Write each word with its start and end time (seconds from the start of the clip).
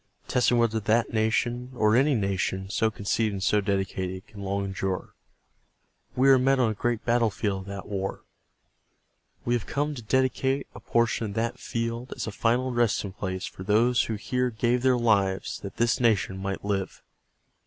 .testing 0.27 0.57
whether 0.57 0.79
that 0.79 1.13
nation, 1.13 1.69
or 1.75 1.95
any 1.95 2.15
nation 2.15 2.67
so 2.71 2.89
conceived 2.89 3.33
and 3.33 3.43
so 3.43 3.61
dedicated... 3.61 4.25
can 4.25 4.41
long 4.41 4.65
endure. 4.65 5.13
We 6.15 6.27
are 6.29 6.39
met 6.39 6.57
on 6.59 6.71
a 6.71 6.73
great 6.73 7.05
battlefield 7.05 7.59
of 7.61 7.67
that 7.67 7.87
war. 7.87 8.23
We 9.45 9.53
have 9.53 9.67
come 9.67 9.93
to 9.93 10.01
dedicate 10.01 10.65
a 10.73 10.79
portion 10.79 11.27
of 11.27 11.33
that 11.35 11.59
field 11.59 12.13
as 12.15 12.25
a 12.25 12.31
final 12.31 12.71
resting 12.73 13.13
place 13.13 13.45
for 13.45 13.61
those 13.61 14.05
who 14.05 14.15
here 14.15 14.49
gave 14.49 14.81
their 14.81 14.97
lives 14.97 15.59
that 15.59 15.77
this 15.77 15.99
nation 15.99 16.35
might 16.39 16.65
live. 16.65 17.03